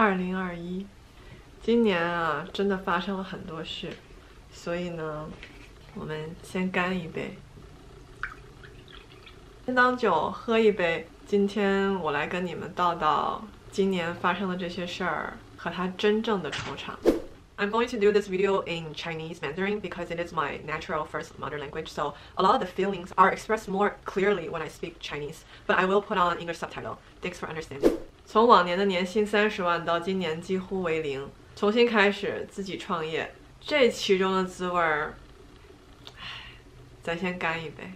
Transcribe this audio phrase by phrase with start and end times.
[0.00, 0.85] 二零二一，
[1.61, 3.89] 今年啊，真的发生了很多事，
[4.51, 5.29] 所以呢，
[5.95, 7.37] 我们先干一杯，
[9.65, 11.07] 先当酒喝一杯。
[11.27, 13.41] 今天我来跟你们道道
[13.71, 16.91] 今年发生的这些事儿和它真正的惆怅。
[17.57, 21.59] I'm going to do this video in Chinese Mandarin because it is my natural first mother
[21.59, 25.45] language, so a lot of the feelings are expressed more clearly when I speak Chinese,
[25.67, 26.97] but I will put on English subtitle.
[27.21, 27.91] Thanks for understanding.
[28.25, 35.13] 从往年的年薪三十万到今年几乎为零，重新开始自己创业，这其中的滋味儿，
[36.17, 36.23] 唉，
[37.03, 37.91] 咱先干一杯。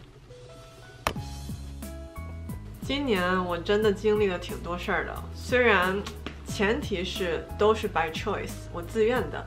[2.81, 6.01] 今年我真的经历了挺多事儿的，虽然。
[6.47, 9.45] 前提是都是 by choice，我自愿的，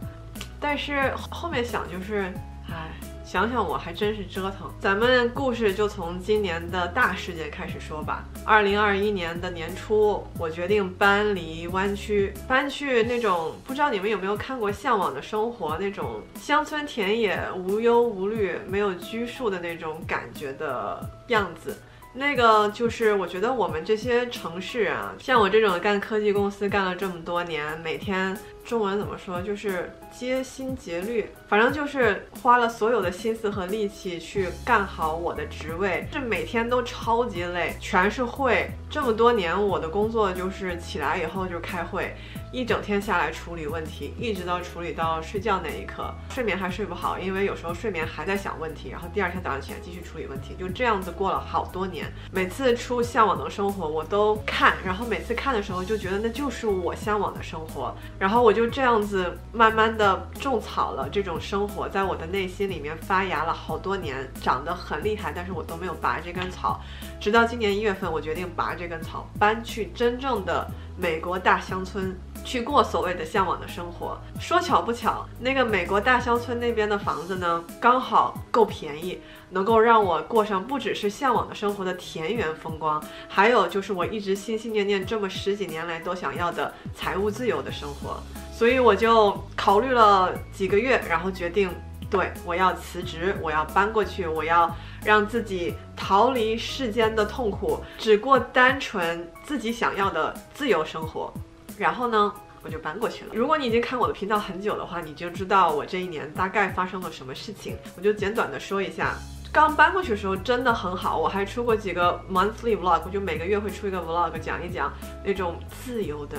[0.61, 2.31] 但是后面想就是，
[2.69, 2.91] 唉，
[3.29, 4.73] 想想我还真是折腾。
[4.81, 8.25] 咱们故事就从今年的大事件开始说吧。
[8.43, 21.77] 二零二一年的年初，我决定搬离湾区，搬去那种不知道你们有没有看过《向往的生活》那种乡村田野，无忧无虑，没有拘束的那种感觉的样子。
[22.15, 28.35] 那个就是我觉得我们这些城市啊，像我这种干科技公司干了这么多年，每天
[28.69, 38.71] 中文怎么说，就是竭心竭虑，反正就是花了所有的心思和力气去干好我的职位，这每天都超级累，全是会。
[38.91, 42.15] 这么多年我的工作就是起来以后就开会。
[42.51, 52.11] 一整天下来处理问题，一直到处理到睡觉那一刻，睡眠还睡不好，因为有时候睡眠还在想问题，然后第二天早上起来继续处理问题，就这样子过了好多年。
[52.33, 66.81] 每次出《向往的生活》，我都看，然后每次看的时候就觉得那就是我向往的生活，然后我就就这样子慢慢的种草了这种生活，在我的内心里面发芽了好多年，长得很厉害，但是我都没有拔这根草，
[67.21, 72.19] 直到今年一月份，我决定拔这根草，搬去真正的美国大乡村。
[72.45, 79.21] 去过所谓的向往的生活，说巧不巧，那个美国大乡村那边的房子呢，刚好够便宜，
[79.51, 88.23] 能够让我过上不只是向往的生活的田园风光，还有就是我一直心心念念这么十几年来都想要的财务自由的生活。
[88.59, 91.71] 所以我就考虑了几个月，然后决定，
[92.11, 94.69] 对我要辞职，我要搬过去，我要
[95.05, 101.33] 让自己逃离世间的痛苦，只过单纯自己想要的自由生活。
[101.77, 102.33] 然后呢，
[102.65, 103.31] 我就搬过去了。
[103.33, 107.77] 如果你已经看我的频道很久的话，你就知道我这一年大概发生了什么事情。
[107.97, 109.15] 我就简短的说一下。
[109.53, 114.93] 刚搬过去的时候真的很好，我还出过几个 monthly vlog，我就每个月会出一个 vlog，讲一讲
[115.25, 116.37] 那种自由的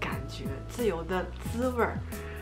[0.00, 1.98] 感觉、自由的滋味儿。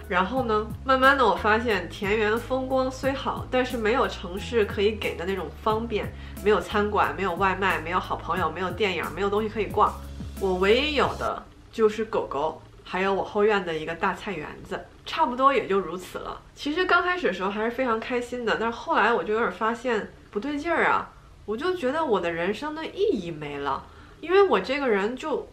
[0.08, 6.12] 然后呢，慢慢的我发现田园风光虽好，但是没有城市可以给的那种方便，
[6.44, 9.92] 没有餐馆，没有外卖，没有好朋友，没有电影，没有东西可以逛。
[10.40, 11.42] 我唯一有的。
[11.72, 16.40] 就是狗狗，还有我后院的一个大菜园子，差不多也就如此了。
[16.54, 21.12] 其实刚开始的时候还是非常开心的，但是后来我就有点发现不对劲儿啊，
[21.44, 23.84] 我就觉得我的人生的意义没了，
[24.22, 25.46] 因为我这个人就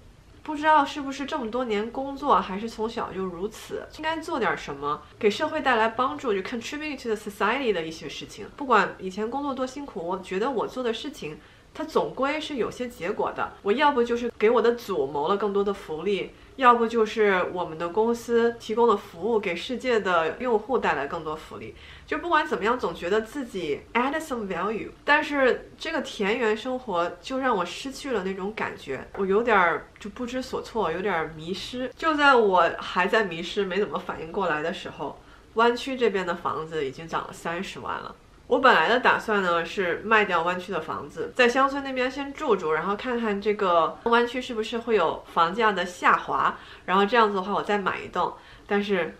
[0.43, 8.45] 不知道是不是这么多年工作，还是从小就如此，应该做点什么给社会带来帮助，就 contribute to the society 的一些事情。
[8.57, 11.39] 不管以前工作多辛苦，我觉得我做的事情。
[11.73, 13.53] 它总归是有些结果的。
[13.63, 21.73] 我要不就是给我的组谋了更多的福利，要不就是我们的公司提供的服务给世界的用户带来更多福利。
[22.05, 24.89] 就不管怎么样，总觉得自己 add some value。
[25.03, 31.91] 但是这个田园生活就让我失去了那种感觉，我有点儿就不知所措，有点迷失。
[31.97, 35.17] 就在我还在迷失、没怎么反应过来的时候，
[35.55, 38.13] 湾区这边的房子已经涨了三十万了。
[38.45, 46.55] 我本来的打算呢是卖掉湾区的房子，在乡村那边先住住，然后看看这个湾区是不是会有房价的下滑，
[46.85, 48.31] 然后这样子的话我再买一栋。
[48.67, 49.15] 但是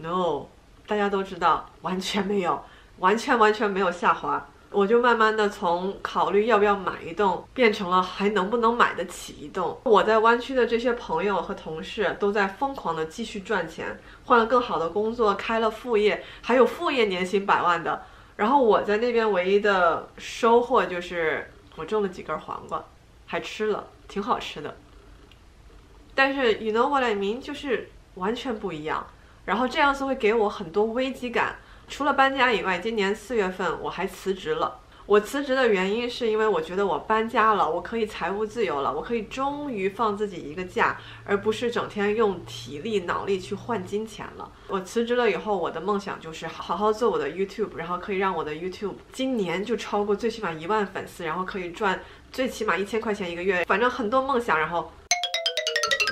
[0.00, 0.46] ，no，
[0.86, 2.62] 大家都知道完全没有，
[2.98, 4.44] 完全完全没有下滑。
[4.70, 9.80] 我就慢慢的从考虑要不要买一栋，变成了还能不能买得起一栋。
[9.84, 18.02] 我在湾区的这些朋友和同事都在疯狂的继续赚钱，换了更好的工作，开了副业，还有副业年薪百万的。
[18.38, 22.84] 然后我在那边唯一的收获就是我种了几根黄瓜，
[23.26, 24.76] 还吃了，挺好吃的。
[26.14, 29.04] 但是 you know what I mean，就是完全不一样。
[29.44, 31.56] 然后这样子会给我很多危机感。
[31.88, 34.78] 除了搬家以外，今年四月份我还辞职了。
[35.08, 44.52] 我辞职的原因是因为我觉得我搬家了，我可以财务自由了，我可以终于放自己一个假，而不是整天用体力、脑力去换金钱了。
[44.66, 51.98] 我辞职了以后，我的梦想就是好好做我的 YouTube，然后可以让我的 YouTube 今年就超过最起码一万粉丝，然后可以赚
[52.30, 54.58] 最起码一千块钱一个月，反正很多梦想。
[54.58, 54.92] 然后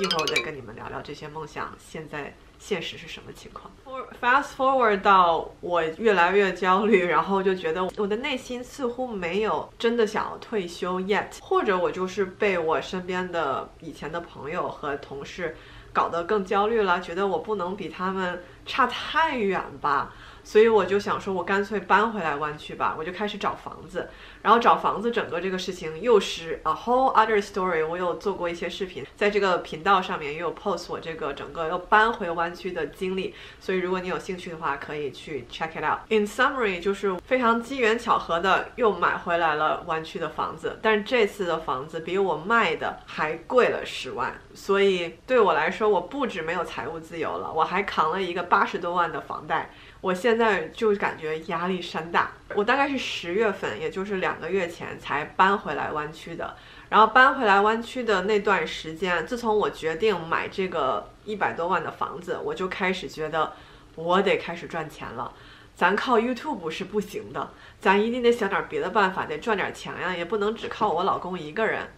[0.00, 3.72] 一会儿我再跟你们聊聊这些梦想现在现实是什么情况。
[4.20, 15.56] Fast forward 到我越来越焦虑，然后就觉得我的内心似乎没有真的想要退休 yet，或者我就是被我身边的以前的朋友和同事
[15.92, 20.14] 搞得更焦虑了，觉得我不能比他们差太远吧。
[20.46, 22.94] 所以我就想说，我干脆搬回来湾区吧。
[22.96, 24.08] 我就开始找房子，
[24.42, 27.84] 然后找房子，整个这个事情又是 a whole other story。
[27.84, 33.34] 我有做过一些视频，在这个频道上面也有 post 我这个整个又搬回湾区的经历。
[33.58, 35.98] 所以如果你有兴趣的话，可以去 check it out。
[36.10, 44.40] In summary，就是非常机缘巧合的又买回来了湾区的房子，但是这次的房子比我卖的还贵了十万。
[44.54, 49.72] 所以对我来说，我不止没有财务自由了，我还扛了一个八十多万的房贷。
[50.00, 52.30] 我现在就感觉压力山大。
[52.54, 56.56] 我大概是十月份，也就是两个月前才搬回来湾区的。
[56.88, 63.52] 然后搬回来湾区的那段时间，自从我决定买这个一百多万的房子，我就开始觉得
[63.96, 65.32] 我得开始赚钱了。
[65.74, 67.50] 咱靠 YouTube 是不行的，
[67.80, 71.88] 咱一定得想点别的办法，得赚点钱呀，也不能只靠我老公一个人。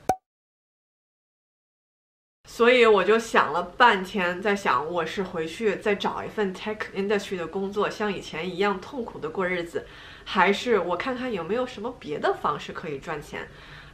[2.50, 9.86] 所以我就想了半天，在想我是回去再找一份 tech industry 的工作，像以前一样痛苦的过日子，
[10.24, 13.46] 还是我看看有没有什么别的方式可以赚钱。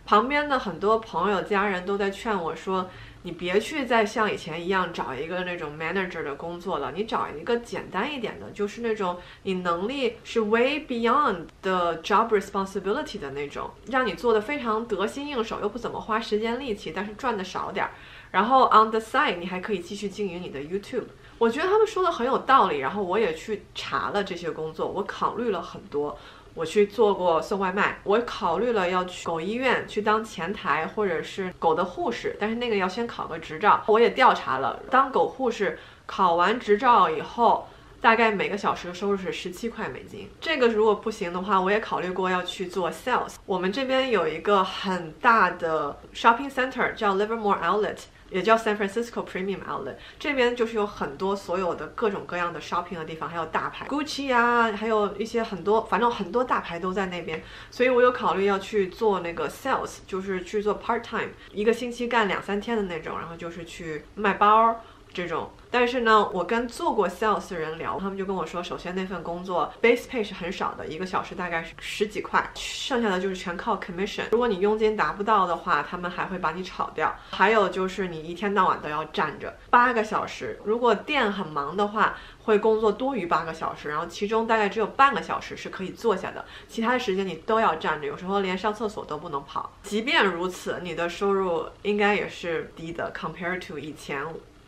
[0.06, 2.88] 旁边的很多朋友、家人都在劝我说
[3.24, 17.90] ：“你别去再像以前一样找一个那种 manager 的工作了，你找一个简单一点的，就是那种你能力是 way beyond the job responsibility 的那种，让你做的非常得心应手，又不怎么花时间力气，但是赚的少点儿。”
[18.34, 21.04] 然后 on the side，你还可以继续经营你的 YouTube。
[21.38, 22.78] 我觉得他们说的很有道理。
[22.78, 26.18] 然后我也去查了这些工作，我考虑了很多。
[26.52, 33.80] 我去做过送外卖，我考虑了要去狗医院去当前台或者是狗的护士，但是那个要先考个执照。
[33.86, 37.68] 我也调查了，当狗护士考完执照以后，
[38.00, 40.28] 大概每个小时的收入是十七块美金。
[40.40, 43.36] 这个如果不行的话，我也考虑过要去做 sales。
[43.46, 47.98] 我们这边有一个很大的 shopping center 叫 Livermore Outlet。
[48.30, 57.42] 也叫 San Francisco Premium Outlet，这边就是有很多所有的各种各样的 shopping 的地方，还有大牌 Gucci 啊，还有一些很多，反正很多大牌都在那边。
[57.70, 64.80] 所以我有考虑要去做那个 sales，就是去做 part time，一个星期干两三天的那种，然后就是去卖包
[65.12, 65.50] 这种。
[65.74, 74.22] 但是呢，我跟做过 sales 的人聊，他们就跟我说，首先那份工作 base pay 是很少的，一个小时大概是十几块，剩下的就是全靠 commission。
[74.30, 77.12] 如果你佣金达不到的话，他们还会把你炒掉。
[77.28, 89.72] 还有就是你一天到晚都要站着八个小时，如果店很忙的话，会工作多于八个小时，然后其中大概只有半个小时是可以坐下的，其他的时间你都要站着，有时候连上厕所都不能跑。
[89.82, 94.24] 即便如此，你的收入应该也是低的 compared to 以前。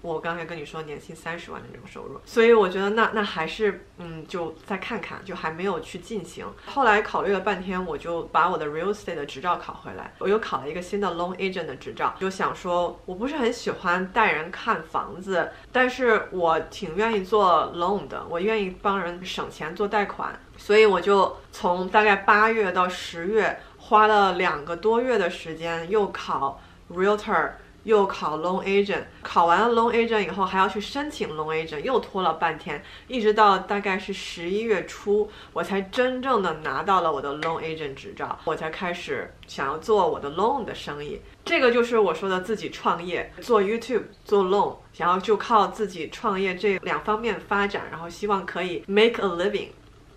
[0.06, 6.46] 我刚才跟你说年薪三十万的那种收入，所以我觉得那那还是嗯，就再看看，就还没有去进行。
[6.66, 26.60] 后来考虑了半天，我就把我的 real estate 的执照考回来，我又考了一个新的 loan agent 的执照，就想说我不是很喜欢带人看房子，但是我挺愿意做 loan 的，我愿意帮人省钱做贷款，所以我就从大概八月到十月，花了两个多月的时间，又考
[26.90, 27.50] realtor。
[27.86, 41.20] 又考 loan agent，考完了 loan agent 以后还要去申请 loan agent，又拖了半天，一直到大概是十一月初，我才真正的拿到了我的 loan agent 执照，我才开始想要做我的 loan 的生意。
[41.44, 49.68] 这个就是我说的自己创业，做 YouTube，做 loan，想要就靠自己创业这两方面发展，然后希望可以 make a living，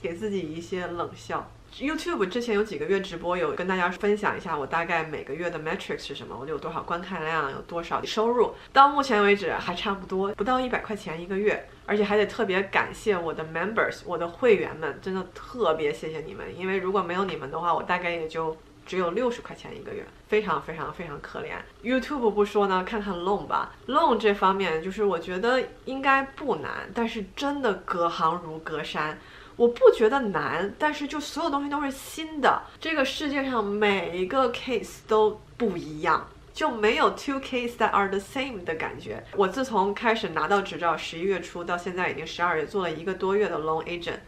[0.00, 1.50] 给自己一些冷笑。
[1.78, 8.52] YouTube 之前有几个月直播，有跟大家分享一下我大概每个月的 metrics 是什么，我有多少观看量，有多少收入。
[8.72, 21.52] 到目前为止还差不多，不到一百块钱一个月，而且还得特别感谢我的 members，我的会员们，真的特别谢谢你们，因为如果没有你们的话，我大概也就只有六十块钱一个月，非常非常非常可怜。
[21.84, 29.16] YouTube 不说呢，看看 loan 吧，loan 这方面就是我觉得应该不难，但是真的隔行如隔山。
[29.60, 32.62] 我不觉得难，但是就所有东西都是新的。
[32.80, 39.22] 这个世界上每一个 case 都不一样，就没有 two cases that are the same 的感觉。
[39.36, 44.20] 我自从开始拿到执照，十一月初到现在已经十二月，做了一个多月的 loan agent，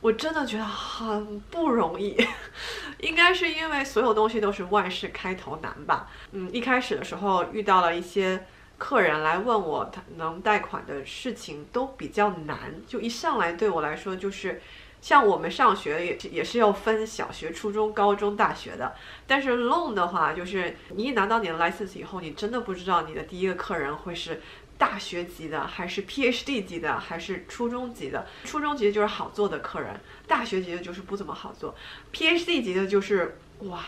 [0.00, 2.16] 我真的觉得很不容易。
[2.98, 6.10] 应该是因为所有东西都是万事开头难吧。
[6.32, 8.44] 嗯，一开始的时候遇到了一些。
[8.78, 14.62] 客人来问我他能贷款的事情都比较难，就一上来对我来说就是
[15.00, 18.94] 像我们上学也也是要分小学、初中、高中、大学的，
[19.26, 24.40] 但是 loan 的话，就是你一拿到你的 license 以后，你真的不知道你的第一个客人会是
[24.78, 28.26] 大学级的，还是 PhD 级的，还是初中级的。
[28.44, 31.74] 初中级的就是好做的客人，大学级的就是不怎么好做
[32.12, 33.84] ，PhD 级的就是哇。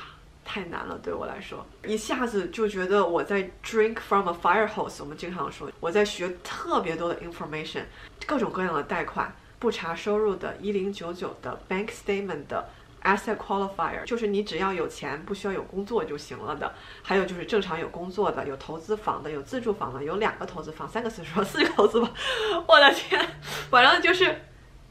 [0.53, 4.97] 太难了，对我来说，一下子就觉得我在 drink from a fire hose。
[4.99, 7.85] 我们经常说，我在学特别多的 information，
[8.27, 12.69] 各种各样的贷款、不查收入的、一零九九的、bank statement 的、
[13.05, 16.75] asset qualifier，就是你只要有钱，不需要有工作就行了的。
[17.01, 22.13] 还有就是正常有工作的、有投资房的、有自住房的、有两个投资房、三个自住房、四个投资房。
[22.67, 23.25] 我的天，
[23.71, 24.43] 反正就是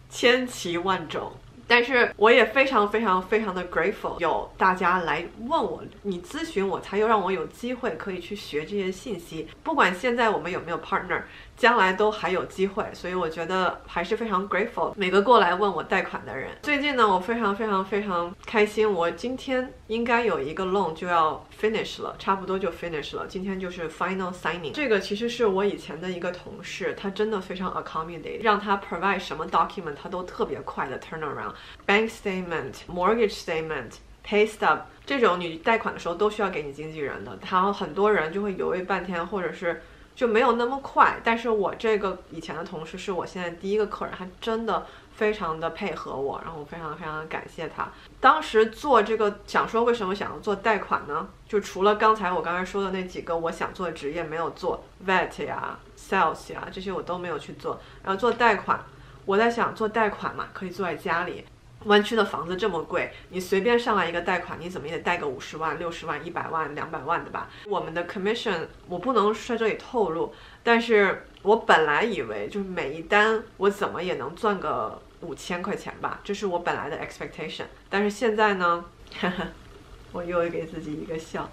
[0.09, 1.33] 千奇万种。
[1.69, 9.47] 但是我也非常非常非常的 grateful，有大家来问我，你咨询我，才又让我有机会可以去学这些信息。
[9.63, 11.21] 不管现在我们有没有 partner。
[11.59, 16.51] 将来都还有机会，所以我觉得还是非常 grateful 每个过来问我贷款的人。
[16.63, 23.27] 最近呢，我非常非常非常开心，我今天应该有一个 loan 就要 finish 了，差不多就 finish 了。
[23.27, 24.71] 今天就是 final signing。
[24.71, 39.81] 这个其实是我以前的一个同事，他真的非常 accommodate，让他 provide 什么 document 他都特别快的 turn around，bank statement、mortgage statement、pay stub 这种你贷款的时候都需要给你经纪人的，然后很多人就会犹豫半天，或者是。
[40.19, 44.85] 就没有那么快，但是我这个以前的同事是我现在第一个客人，他真的
[45.15, 47.87] 非常的配合我，然后我非常非常的感谢他。
[48.19, 51.29] 当时做这个想说为什么想要做贷款呢？
[51.47, 58.77] 就除了刚才我刚才说的那几个我想做的职业没有做，vet 呀、sales 呀这些我都没有去做，然后做贷款，
[59.23, 61.45] 我在想做贷款嘛，可以坐在家里。
[61.85, 67.49] 湾区的房子这么贵，你随便上来一个贷款，你怎么也得贷个五十万、六十万、一百万、两百万的吧？
[67.65, 77.65] 我们的 commission 我不能在这里透露，但是我本来以为就是每一单我怎么也能赚个五千块钱吧，这是我本来的 expectation。
[77.89, 78.83] 但是现在呢，
[80.11, 81.49] 我又给自己一个笑，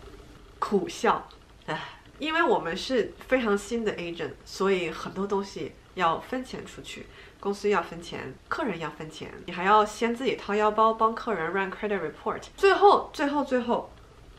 [0.59, 1.29] 苦笑，
[1.67, 1.81] 唉，
[2.19, 7.07] 因为我们是非常新的 agent，所以很多东西要分钱出去。
[7.47, 12.43] 公司要分钱，客人要分钱，你还要先自己掏腰包帮客人 run credit report。
[12.57, 13.89] 最后，最后，最后，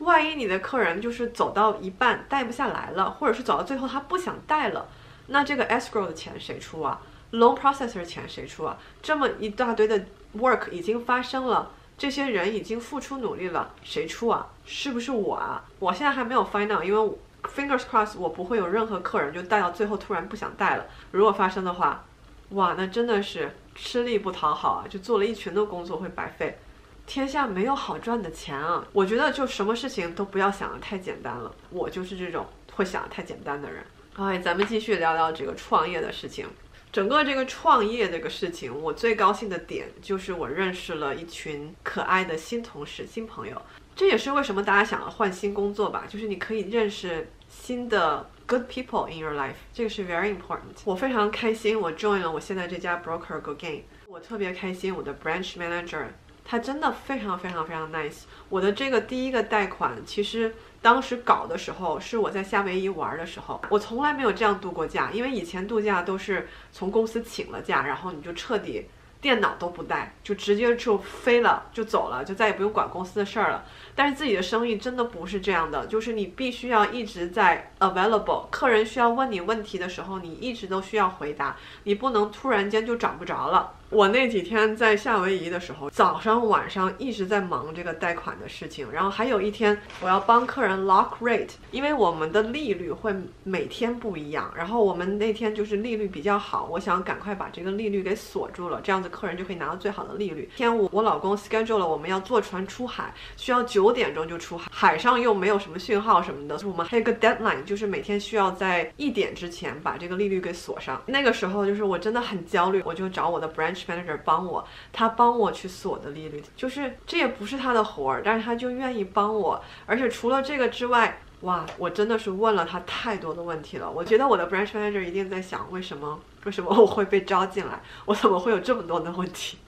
[0.00, 4.86] 万一你的客人就是走到一半贷不下来了，或者是走到最后他不想贷了，
[5.28, 7.00] 那这个 escrow 的钱谁出啊
[7.32, 8.76] ？loan processor 钱谁出啊？
[9.00, 10.04] 这么一大堆的
[10.36, 14.48] work 已经发生了，这些人已经付出努力了，谁出啊？
[14.66, 15.64] 是不是我啊？
[15.78, 20.84] 我现在还没有 find out，因为 fingers crossed 我不会有任何客人就贷到最后突然不想贷了。
[21.12, 22.04] 如果发生的话。
[22.50, 24.86] 哇，那真的是吃力不讨好啊！
[24.88, 26.58] 就做了一群的工作会白费，
[27.06, 28.86] 天下没有好赚的钱啊！
[28.92, 33.84] 我觉得就什么事情都不要想的太简单了，我就是这种会想的太简单的人。
[34.16, 36.46] 哎，咱们继续聊聊这个创业的事情。
[36.90, 43.60] 整个这个创业这个事情，我最高兴的点就是我认识了一群可爱的新同事、新朋友。
[43.94, 48.30] 这也是为什么大家想要换新工作吧，就是你可以认识新的。
[48.48, 50.80] Good people in your life，这个是 very important。
[50.86, 53.82] 我非常开心，我 join 了我现在这家 broker Go Gain。
[54.06, 56.06] 我特别开心，我的 branch manager
[56.46, 58.22] 他真的非常非常非常 nice。
[58.48, 68.86] 我的这个第一个贷款，其实当时搞的时候是我在夏威夷玩的时候，我从来没有这样度过假，因为以前度假都是从公司请了假，然后你就彻底。
[69.20, 73.64] 电脑都不带，就直接就飞了，就走了，就再也不用管公司的事儿了。
[73.94, 83.72] 但是自己的生意真的不是这样的，就是你必须要一直在 available，客人需要问你问题的时候，你一直都需要回答，你不能突然间就找不着了。
[83.90, 93.14] 我那几天在夏威夷的时候，早上晚上一直在忙这个贷款的事情，然后还有一天我要帮客人 lock rate，因为我们的利率会
[93.44, 100.50] 每天不一样，然后我们那天就是利率比较好，我想赶快把这个利率给锁住了，这样子客人就可以拿到最好的利率。
[100.54, 111.00] 天我我老公 schedule 了我们要坐船出海，需要九点钟就出海，海上又没有什么讯号什么的，我们还有个 deadline，就是每天需要在一点之前把这个利率给锁上。
[111.06, 113.77] 那个时候就是我真的很焦虑，我就找我的 branch。
[113.86, 119.62] Manager 帮我，他帮我去锁的利率，就是这也不是他的活儿，但是他就愿意帮我。
[119.86, 123.90] 而且除了这个之外，哇，我真的是问了他太多的问题了。
[123.90, 127.80] 我觉得我的 branch manager 一定在想，为什么为什么我会被招进来？
[128.06, 129.58] 我怎么会有这么多的问题？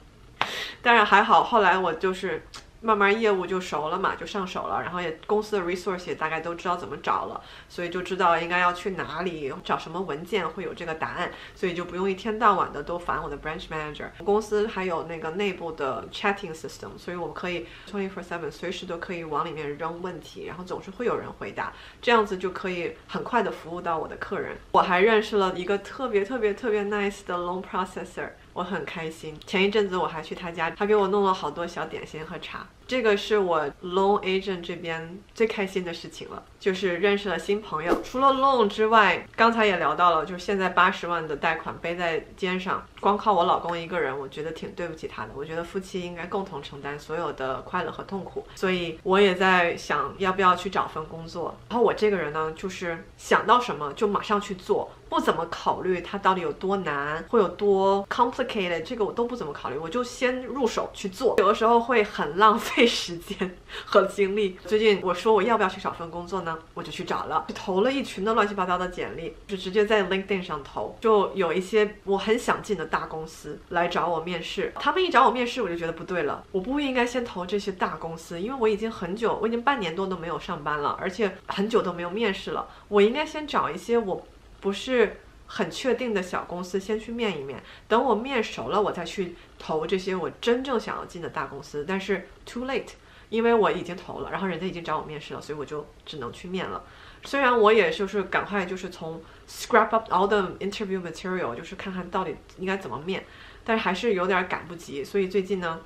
[0.83, 2.43] 但是还好，后来我就是。
[2.81, 14.07] 慢慢业务就熟了嘛，就上手了，然后也公司的 resource 也大概都知道怎么找了，所以就知道应该要去哪里找什么文件会有这个答案，所以就不用一天到晚的都烦我的 branch manager。
[14.25, 24.57] 公司还有那个内部的 chatting system，所以我们可以 twenty four seven 随时都可以往里面扔问题，然后总是会有人回答，这样子就可以很快的服务到我的客人。
[24.73, 28.31] 我还认识了一个特别特别特别 nice 的 loan processor。
[28.61, 29.35] 我很开心。
[29.47, 32.67] 前一阵子我还去他家，他给我弄了好多小点心和茶。
[32.91, 38.03] 这个是我 loan agent 这边最开心的事情了，就是认识了新朋友。
[38.03, 45.29] 除了 loan 之外，刚才也聊到了，就是现在八十万的贷款背在肩上，光靠我老公一个人，我觉得挺对不起他的。
[45.37, 48.45] 我觉得夫妻应该共同承担所有的快乐和痛苦。
[48.57, 51.57] 所以我也在想要不要去找份工作。
[51.69, 54.91] 然后我这个人呢，就是想到什么就马上去做。
[55.09, 61.35] 不怎么考虑它到底有多难，会有多 complicated，这个我都不怎么考虑，我就先入手去做。
[61.39, 64.57] 有的时候会很浪费费时间和精力。
[64.65, 66.59] 最近我说我要不要去找份工作呢？
[66.73, 70.97] 我就去找了，投了一群的乱七八糟的简历，就直接在 LinkedIn 上投。
[70.99, 84.27] 就有一些我很想进的大公司来找我面试，他们一找我面试，我就觉得不对了，我不应该先投这些大公司，因为我已经很久，我已经半年多都没有上班了，而且很久都没有面试了，我应该先找一些我。
[84.63, 85.21] 不是
[85.53, 91.85] 很确定的小公司，先去面一面，等我面熟了，我再去投这些我真正想要进的大公司。
[91.89, 92.91] 但是 too late，
[93.31, 96.85] 因为我已经投了，然后人家已经找我面试了，所以我就只能去面了。
[97.25, 103.25] 虽然我也就是赶快就是从 scrap up all the interview material，就是看看到底应该怎么面，
[103.65, 105.81] 但是还是有点赶不及，所以最近呢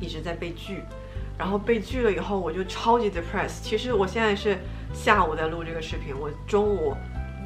[0.00, 0.82] 一直在被拒，
[1.36, 3.60] 然后被拒了以后我就超级 depressed。
[3.62, 4.56] 其实我现在是。
[4.92, 6.92] 下午在录这个视频，我中午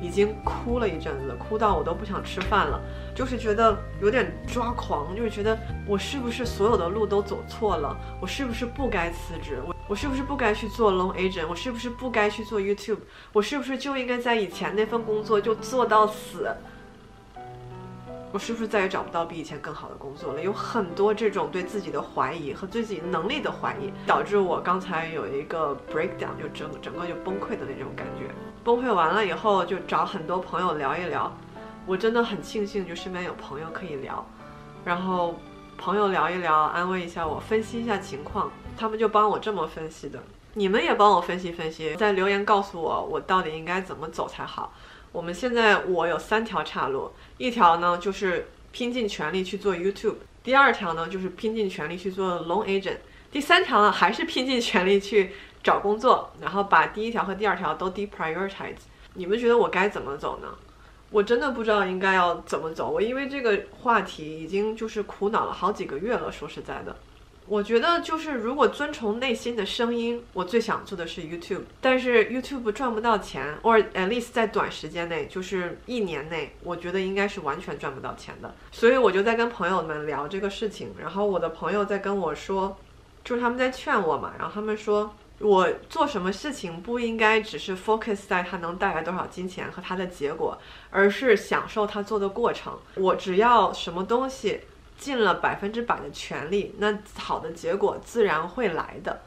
[0.04, 2.78] 已经哭了一阵子，哭到我都不想吃饭了，
[3.14, 7.96] 就是觉得有点抓狂，就是觉得我是不是所有的路都走错了？
[8.20, 9.58] 我是不是不该辞职？
[9.66, 11.46] 我我是不是不该去做 long agent？
[11.48, 12.98] 我是不是不该去做 YouTube？
[13.32, 16.54] 我是不是就应该在以前那份工作就做到死？
[18.34, 20.42] 我是不是再也找不到比以前更好的工作了？
[20.42, 28.34] 有很多这种对自己的怀疑和对自己能力的怀疑，导致我刚才有一个 breakdown，就整整个就崩溃的那种感觉。
[28.64, 31.32] 崩溃完了以后，就找很多朋友聊一聊。
[31.86, 34.26] 我真的很庆幸，就身边有朋友可以聊，
[34.84, 35.36] 然后
[35.78, 38.50] 朋友聊一聊，安慰一下我，分析一下情况。
[38.76, 40.20] 他们就帮我这么分析的。
[40.54, 44.72] 你们也帮我分析分析，在留言告诉我，我到底应该怎么走才好。
[45.14, 52.96] 我们现在我有三条岔路，一条呢就是拼尽全力去做 YouTube，第二条呢就是拼尽全力去做 loan agent，
[53.30, 55.30] 第三条呢还是拼尽全力去
[55.62, 58.74] 找工作，然后把第一条和第二条都 deprioritize。
[59.14, 60.48] 你们觉得我该怎么走呢？
[61.10, 62.90] 我真的不知道应该要怎么走。
[62.90, 66.96] 我因为这个话题已经就是苦恼了好几个月了，说实在的。
[67.46, 78.54] 我觉得就是如果遵从内心的声音，我最想做的是 YouTube，但是 YouTube 赚不到钱，or at least 在短时间内，就是一年内，我觉得应该是完全赚不到钱的。
[78.72, 82.78] 所以我就在跟朋友们聊这个事情，然后我的朋友在跟我说，
[83.22, 90.56] 就是他们在劝我嘛，然后他们说我做什么事情不应该只是 focus 在它能带来多少金钱和它的结果，
[90.90, 92.72] 而是享受它做的过程。
[92.94, 94.60] 我只要什么东西。
[94.98, 99.20] 尽了百分之百的全力，那好的结果自然会来的。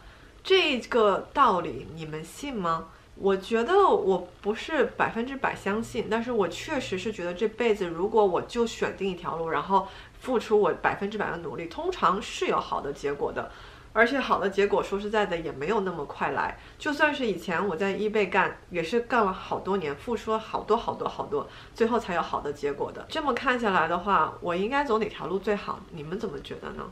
[0.44, 2.90] 这个道理你们信吗？
[3.16, 9.88] 我觉得我不是百分之百相信，但是我确实是觉得这辈子如果我就选定一条路，然后
[10.22, 13.52] 付出我百分之百的努力，通常是有好的结果的。
[13.98, 16.56] 而且好的结果，说实在的也没有那么快来。
[16.78, 23.04] 就算是以前我在易贝干，也是干了好多年，付出了好多好多好多，最后才有好的结果的。
[23.10, 25.80] 这么看下来的话，我应该走哪条路最好？
[25.90, 26.84] 你们怎么觉得呢？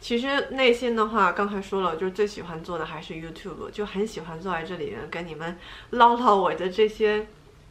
[0.00, 5.56] 其实内心的话，刚才说了，就是最喜欢做的还是 YouTube，就很喜欢坐在这里跟你们
[5.92, 7.26] 唠唠我的这些。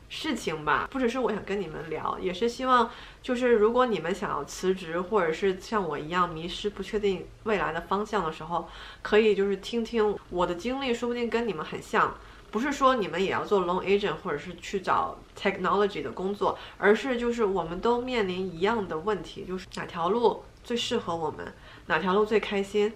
[0.09, 2.89] 事情吧，不只是我想跟你们聊，也是希望，
[3.21, 8.67] 就是如果你们想要辞职，或者是像我一样迷失、不确定未来的方向的时候，
[9.03, 12.15] 可以就是听听我的经历，说不定跟你们很像。
[12.51, 21.53] 不是说你们也要做 loan agent，或者是去找 technology 的工作，而是就是我们都面临一样的问题，就是哪条路最适合我们，
[21.85, 22.91] 哪条路最开心，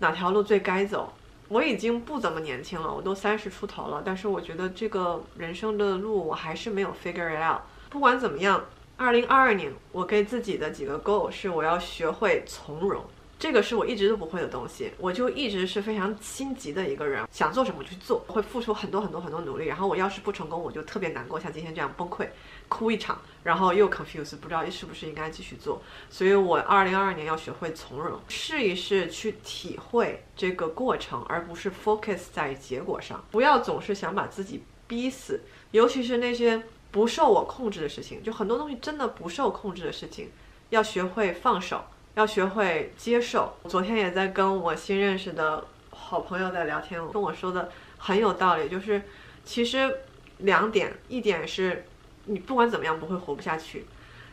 [0.00, 1.14] 哪条路最该走。
[1.48, 7.62] 我已经不怎么年轻了，我都三十出头了，但是我觉得这个人生的路我还是没有 figure it out。
[7.88, 8.64] 不管怎么样，
[8.96, 13.02] 二零二二年我给自己的几个 goal 是我要学会从容。
[13.38, 19.66] 这个是我一直都不会的东西，我就一直是非常心急的一个人，想做什么去做，会付出很多很多很多努力。
[19.66, 22.26] 然后我要是不成功，我就特别难过，像今天这样崩溃，
[22.66, 25.80] 哭一场，然后又 confuse，不知道是不是应该继续做。
[26.10, 33.24] 所以我二零二二年要学会从容，试一试去体会这个过程，而不是 focus 在结果上。
[33.30, 40.28] 不要总是想把自己逼死，尤其是那些不受我控制的事情，就很多东西真的不受控制的事情，
[40.70, 41.84] 要学会放手。
[42.18, 43.56] 要学会接受。
[43.68, 49.00] 昨天也在跟我新认识的好朋友在聊天，跟我说的很有道理，就是
[49.44, 50.00] 其实
[50.38, 51.86] 两点，一点是
[52.24, 53.86] 你不管怎么样不会活不下去，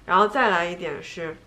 [0.03, 1.37] 然后再来一点是，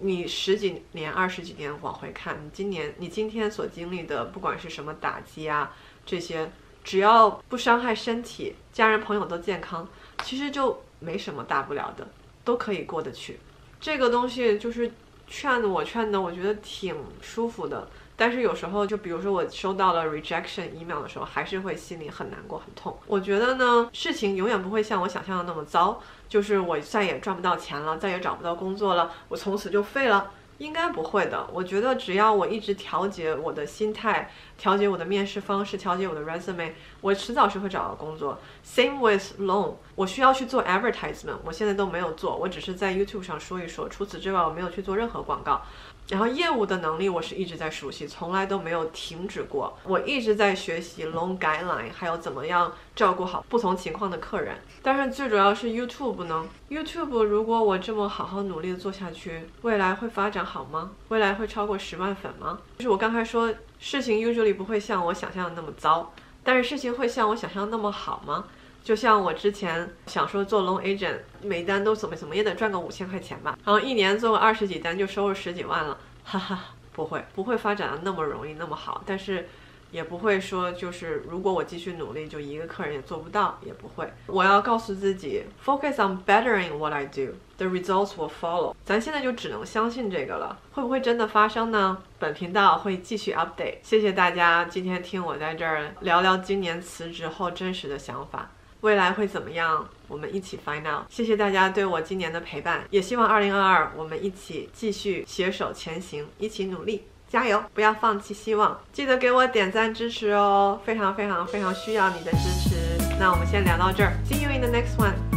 [0.00, 6.52] 你十几年、二十几年往回看，你今年、你今天所经历的，不管是什么打击啊，这些，
[6.84, 9.88] 只要不伤害身体，家人朋友都健康，
[10.22, 12.06] 其实就没什么大不了的，
[12.44, 13.40] 都可以过得去。
[13.80, 14.92] 这个东西就是
[15.32, 17.88] 劝的，我劝的，我觉得挺舒服的。
[18.14, 22.94] 但是有时候，就比如说我收到了 rejection email 的时候，还是会心里很难过、很痛。
[23.06, 30.30] 我觉得呢，事情永远不会像我想象的那么糟，就是我再也赚不到钱了，再也找不到工作了，我从此就废了。
[30.62, 31.48] 应该不会的。
[31.52, 38.38] 我觉得只要我一直调节我的心态，调节我的面试方式，调节我的 resume，我迟早是会找到工作。
[38.64, 43.88] Same with loan，我需要去做 advertisement，我现在都没有做，我只是在 YouTube 上说一说。
[43.88, 45.62] 除此之外，我没有去做任何广告。
[46.08, 49.78] 然后业务的能力我是一直在熟悉，从来都没有停止过。
[49.84, 54.56] 我一直在学习 loan guideline，还有怎么样照顾好不同情况的客人。
[54.82, 60.90] 但是最主要是 YouTube 呢？YouTube 如果我这么好好努力的做下去，未来会发展好吗？
[61.08, 62.58] 未来会超过十万粉吗？
[62.76, 66.12] 就是我刚才说，事情 usually 不会像我想象的那么糟，
[66.42, 68.44] 但是事情会像我想象的那么好吗？
[68.82, 76.58] 就像我之前想说做 loan agent，每单都怎么怎么也得赚个五千块钱吧，然后一年做个二十几单就收入十几万了，哈哈，
[76.92, 79.48] 不会不会发展的那么容易那么好，但是
[79.92, 84.10] 也不会说就是如果我继续努力就一个客人也做不到，也不会。
[84.26, 88.74] 我要告诉自己，focus on bettering what I do，the results will follow。
[88.84, 91.98] 咱现在就只能相信这个了，会不会真的发生呢？
[92.18, 93.76] 本频道会继续 update。
[93.82, 98.50] 谢谢大家今天听我在这儿聊聊今年辞职后真实的想法。
[98.82, 99.88] 未来会怎么样？
[100.08, 101.04] 我们一起 find out。
[101.08, 107.62] 谢谢大家对我今年的陪伴，也希望二零二二我们一起继续携手前行，一起努力，加油！
[107.72, 112.98] 不要放弃希望，记得给我点赞支持哦，非常非常非常需要你的支持。
[113.20, 115.31] 那我们先聊到这儿，See you in the next one。